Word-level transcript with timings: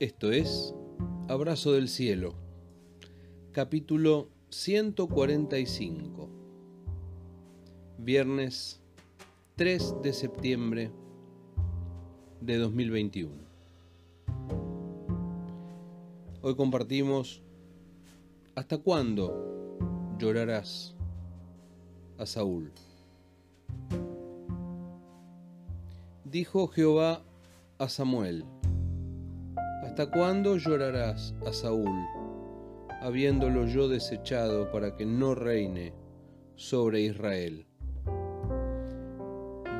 Esto 0.00 0.30
es 0.30 0.76
Abrazo 1.26 1.72
del 1.72 1.88
Cielo, 1.88 2.34
capítulo 3.50 4.28
145, 4.48 6.28
viernes 7.98 8.80
3 9.56 9.96
de 10.00 10.12
septiembre 10.12 10.92
de 12.40 12.58
2021. 12.58 13.34
Hoy 16.42 16.54
compartimos 16.54 17.42
¿Hasta 18.54 18.78
cuándo 18.78 19.76
llorarás 20.16 20.94
a 22.18 22.26
Saúl? 22.26 22.70
Dijo 26.22 26.68
Jehová 26.68 27.24
a 27.78 27.88
Samuel, 27.88 28.44
¿Hasta 29.88 30.10
cuándo 30.10 30.58
llorarás 30.58 31.34
a 31.46 31.52
Saúl, 31.52 32.04
habiéndolo 33.00 33.66
yo 33.66 33.88
desechado 33.88 34.70
para 34.70 34.94
que 34.94 35.06
no 35.06 35.34
reine 35.34 35.94
sobre 36.56 37.00
Israel? 37.00 37.66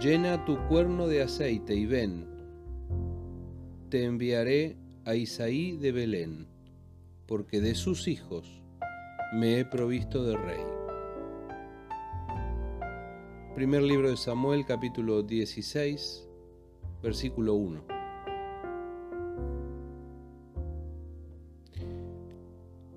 Llena 0.00 0.44
tu 0.44 0.58
cuerno 0.68 1.08
de 1.08 1.22
aceite 1.22 1.74
y 1.74 1.86
ven, 1.86 2.24
te 3.88 4.04
enviaré 4.04 4.78
a 5.04 5.16
Isaí 5.16 5.76
de 5.76 5.90
Belén, 5.90 6.46
porque 7.26 7.60
de 7.60 7.74
sus 7.74 8.06
hijos 8.06 8.62
me 9.34 9.58
he 9.58 9.64
provisto 9.64 10.22
de 10.22 10.36
rey. 10.36 10.64
Primer 13.56 13.82
libro 13.82 14.08
de 14.08 14.16
Samuel 14.16 14.64
capítulo 14.66 15.24
16, 15.24 16.28
versículo 17.02 17.54
1. 17.54 17.95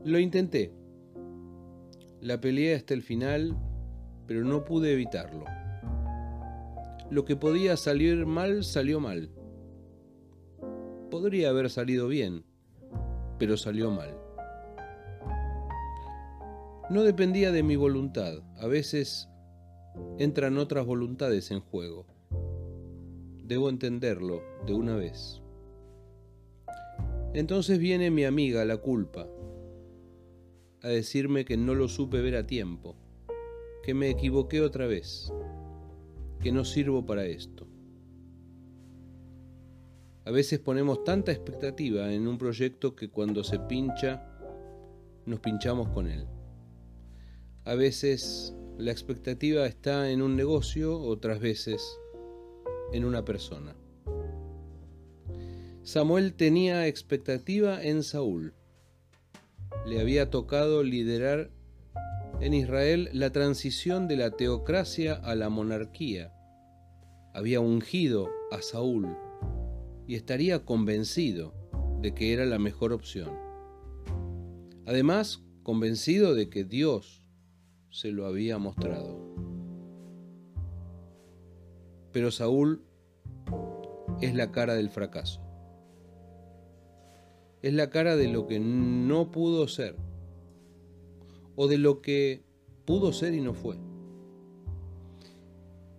Lo 0.05 0.17
intenté. 0.17 0.71
La 2.21 2.39
peleé 2.39 2.73
hasta 2.73 2.93
el 2.93 3.01
final, 3.01 3.57
pero 4.27 4.45
no 4.45 4.63
pude 4.63 4.93
evitarlo. 4.93 5.43
Lo 7.09 7.25
que 7.25 7.35
podía 7.35 7.75
salir 7.75 8.25
mal 8.25 8.63
salió 8.63 9.01
mal. 9.01 9.29
Podría 11.11 11.49
haber 11.49 11.69
salido 11.69 12.07
bien, 12.07 12.45
pero 13.39 13.57
salió 13.57 13.91
mal. 13.91 14.15
No 16.89 17.03
dependía 17.03 17.51
de 17.51 17.63
mi 17.63 17.75
voluntad. 17.75 18.35
A 18.57 18.67
veces 18.67 19.27
entran 20.17 20.57
otras 20.57 20.85
voluntades 20.85 21.51
en 21.51 21.59
juego. 21.59 22.05
Debo 23.43 23.69
entenderlo 23.69 24.41
de 24.65 24.73
una 24.73 24.95
vez. 24.95 25.41
Entonces 27.33 27.79
viene 27.79 28.11
mi 28.11 28.23
amiga 28.23 28.63
la 28.63 28.77
culpa 28.77 29.27
a 30.81 30.87
decirme 30.87 31.45
que 31.45 31.57
no 31.57 31.75
lo 31.75 31.87
supe 31.87 32.21
ver 32.21 32.35
a 32.35 32.47
tiempo, 32.47 32.95
que 33.83 33.93
me 33.93 34.09
equivoqué 34.09 34.61
otra 34.61 34.87
vez, 34.87 35.31
que 36.41 36.51
no 36.51 36.63
sirvo 36.63 37.05
para 37.05 37.25
esto. 37.25 37.67
A 40.25 40.31
veces 40.31 40.59
ponemos 40.59 41.03
tanta 41.03 41.31
expectativa 41.31 42.13
en 42.13 42.27
un 42.27 42.37
proyecto 42.37 42.95
que 42.95 43.09
cuando 43.09 43.43
se 43.43 43.59
pincha, 43.59 44.25
nos 45.25 45.39
pinchamos 45.39 45.89
con 45.89 46.07
él. 46.07 46.27
A 47.65 47.75
veces 47.75 48.55
la 48.77 48.91
expectativa 48.91 49.65
está 49.65 50.11
en 50.11 50.21
un 50.21 50.35
negocio, 50.35 50.99
otras 50.99 51.39
veces 51.39 51.83
en 52.93 53.05
una 53.05 53.25
persona. 53.25 53.75
Samuel 55.83 56.35
tenía 56.35 56.87
expectativa 56.87 57.83
en 57.83 58.03
Saúl 58.03 58.53
le 59.89 59.99
había 59.99 60.29
tocado 60.29 60.83
liderar 60.83 61.49
en 62.41 62.53
Israel 62.53 63.09
la 63.11 63.31
transición 63.31 64.07
de 64.07 64.17
la 64.17 64.29
teocracia 64.29 65.15
a 65.15 65.33
la 65.33 65.49
monarquía. 65.49 66.31
Había 67.33 67.59
ungido 67.59 68.29
a 68.51 68.61
Saúl 68.61 69.07
y 70.07 70.13
estaría 70.13 70.63
convencido 70.63 71.55
de 72.01 72.13
que 72.13 72.33
era 72.33 72.45
la 72.45 72.59
mejor 72.59 72.93
opción. 72.93 73.31
Además, 74.85 75.43
convencido 75.63 76.35
de 76.35 76.49
que 76.49 76.63
Dios 76.63 77.25
se 77.89 78.11
lo 78.11 78.27
había 78.27 78.59
mostrado. 78.59 79.17
Pero 82.11 82.29
Saúl 82.29 82.83
es 84.21 84.35
la 84.35 84.51
cara 84.51 84.75
del 84.75 84.91
fracaso 84.91 85.48
es 87.61 87.73
la 87.73 87.89
cara 87.89 88.15
de 88.15 88.27
lo 88.27 88.47
que 88.47 88.59
no 88.59 89.31
pudo 89.31 89.67
ser 89.67 89.95
o 91.55 91.67
de 91.67 91.77
lo 91.77 92.01
que 92.01 92.41
pudo 92.85 93.11
ser 93.11 93.33
y 93.33 93.41
no 93.41 93.53
fue. 93.53 93.77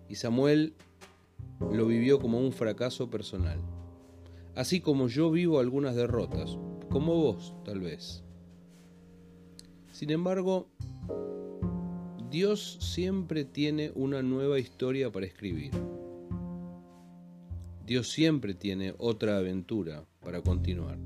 Y 0.09 0.15
Samuel 0.15 0.73
lo 1.71 1.85
vivió 1.85 2.19
como 2.19 2.39
un 2.39 2.51
fracaso 2.51 3.09
personal, 3.09 3.59
así 4.55 4.81
como 4.81 5.07
yo 5.07 5.29
vivo 5.29 5.59
algunas 5.59 5.95
derrotas, 5.95 6.57
como 6.89 7.15
vos 7.15 7.53
tal 7.63 7.79
vez. 7.79 8.23
Sin 9.91 10.09
embargo, 10.09 10.67
Dios 12.31 12.77
siempre 12.81 13.45
tiene 13.45 13.91
una 13.93 14.23
nueva 14.23 14.57
historia 14.57 15.11
para 15.11 15.27
escribir. 15.27 15.71
Dios 17.85 18.09
siempre 18.09 18.53
tiene 18.53 18.95
otra 18.97 19.37
aventura 19.37 20.05
para 20.21 20.41
continuar. 20.41 20.97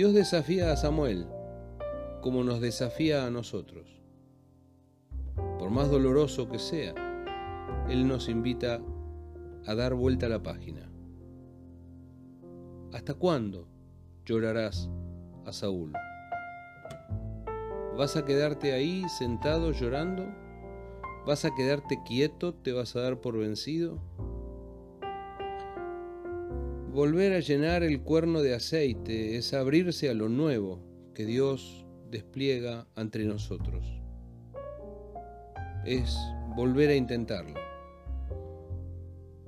Dios 0.00 0.14
desafía 0.14 0.72
a 0.72 0.78
Samuel 0.78 1.26
como 2.22 2.42
nos 2.42 2.62
desafía 2.62 3.26
a 3.26 3.30
nosotros. 3.30 4.00
Por 5.58 5.68
más 5.68 5.90
doloroso 5.90 6.48
que 6.48 6.58
sea, 6.58 6.94
Él 7.86 8.08
nos 8.08 8.30
invita 8.30 8.80
a 9.66 9.74
dar 9.74 9.92
vuelta 9.92 10.24
a 10.24 10.30
la 10.30 10.42
página. 10.42 10.90
¿Hasta 12.94 13.12
cuándo 13.12 13.68
llorarás 14.24 14.88
a 15.44 15.52
Saúl? 15.52 15.92
¿Vas 17.98 18.16
a 18.16 18.24
quedarte 18.24 18.72
ahí 18.72 19.04
sentado 19.18 19.70
llorando? 19.72 20.24
¿Vas 21.26 21.44
a 21.44 21.54
quedarte 21.54 21.98
quieto? 22.06 22.54
¿Te 22.54 22.72
vas 22.72 22.96
a 22.96 23.02
dar 23.02 23.20
por 23.20 23.36
vencido? 23.36 23.98
Volver 26.92 27.34
a 27.34 27.38
llenar 27.38 27.84
el 27.84 28.02
cuerno 28.02 28.42
de 28.42 28.52
aceite 28.52 29.36
es 29.36 29.54
abrirse 29.54 30.10
a 30.10 30.14
lo 30.14 30.28
nuevo 30.28 30.80
que 31.14 31.24
Dios 31.24 31.86
despliega 32.10 32.88
entre 32.96 33.26
nosotros. 33.26 33.86
Es 35.84 36.18
volver 36.56 36.90
a 36.90 36.96
intentarlo. 36.96 37.60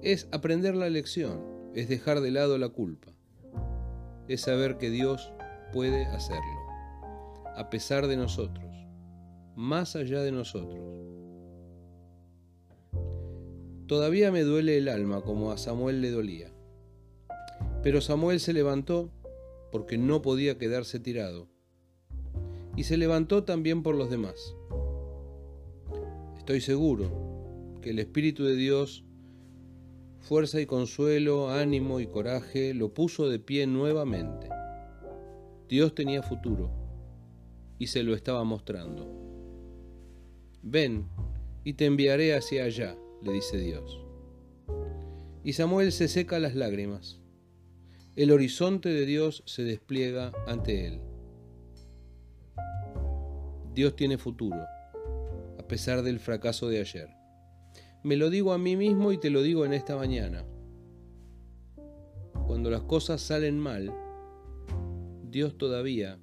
Es 0.02 0.28
aprender 0.30 0.76
la 0.76 0.88
lección, 0.88 1.42
es 1.74 1.88
dejar 1.88 2.20
de 2.20 2.30
lado 2.30 2.58
la 2.58 2.68
culpa. 2.68 3.12
Es 4.28 4.42
saber 4.42 4.78
que 4.78 4.90
Dios 4.90 5.32
puede 5.72 6.06
hacerlo, 6.06 6.60
a 7.56 7.70
pesar 7.70 8.06
de 8.06 8.16
nosotros, 8.16 8.72
más 9.56 9.96
allá 9.96 10.20
de 10.20 10.30
nosotros. 10.30 10.80
Todavía 13.88 14.30
me 14.30 14.42
duele 14.42 14.78
el 14.78 14.88
alma 14.88 15.22
como 15.22 15.50
a 15.50 15.58
Samuel 15.58 16.00
le 16.00 16.12
dolía. 16.12 16.51
Pero 17.82 18.00
Samuel 18.00 18.38
se 18.38 18.52
levantó 18.52 19.10
porque 19.72 19.98
no 19.98 20.22
podía 20.22 20.56
quedarse 20.56 21.00
tirado. 21.00 21.48
Y 22.76 22.84
se 22.84 22.96
levantó 22.96 23.42
también 23.42 23.82
por 23.82 23.96
los 23.96 24.08
demás. 24.08 24.54
Estoy 26.38 26.60
seguro 26.60 27.10
que 27.80 27.90
el 27.90 27.98
Espíritu 27.98 28.44
de 28.44 28.54
Dios, 28.54 29.04
fuerza 30.20 30.60
y 30.60 30.66
consuelo, 30.66 31.50
ánimo 31.50 31.98
y 31.98 32.06
coraje, 32.06 32.72
lo 32.72 32.94
puso 32.94 33.28
de 33.28 33.40
pie 33.40 33.66
nuevamente. 33.66 34.48
Dios 35.68 35.94
tenía 35.94 36.22
futuro 36.22 36.70
y 37.78 37.88
se 37.88 38.02
lo 38.04 38.14
estaba 38.14 38.44
mostrando. 38.44 39.08
Ven 40.62 41.08
y 41.64 41.74
te 41.74 41.86
enviaré 41.86 42.34
hacia 42.34 42.64
allá, 42.64 42.96
le 43.22 43.32
dice 43.32 43.58
Dios. 43.58 44.00
Y 45.42 45.54
Samuel 45.54 45.90
se 45.90 46.06
seca 46.06 46.38
las 46.38 46.54
lágrimas 46.54 47.21
el 48.14 48.30
horizonte 48.30 48.90
de 48.90 49.06
Dios 49.06 49.42
se 49.46 49.64
despliega 49.64 50.32
ante 50.46 50.86
él. 50.86 51.00
Dios 53.74 53.96
tiene 53.96 54.18
futuro, 54.18 54.60
a 55.58 55.66
pesar 55.66 56.02
del 56.02 56.20
fracaso 56.20 56.68
de 56.68 56.80
ayer. 56.80 57.08
Me 58.02 58.16
lo 58.16 58.28
digo 58.28 58.52
a 58.52 58.58
mí 58.58 58.76
mismo 58.76 59.12
y 59.12 59.18
te 59.18 59.30
lo 59.30 59.40
digo 59.40 59.64
en 59.64 59.72
esta 59.72 59.96
mañana. 59.96 60.44
Cuando 62.46 62.68
las 62.70 62.82
cosas 62.82 63.22
salen 63.22 63.58
mal, 63.58 63.94
Dios 65.30 65.56
todavía 65.56 66.20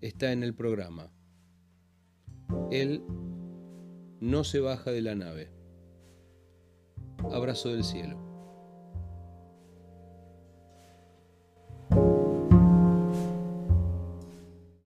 está 0.00 0.32
en 0.32 0.42
el 0.42 0.54
programa. 0.54 1.12
Él 2.72 3.04
no 4.20 4.42
se 4.42 4.58
baja 4.58 4.90
de 4.90 5.02
la 5.02 5.14
nave. 5.14 5.52
Abrazo 7.30 7.68
del 7.68 7.84
cielo. 7.84 8.31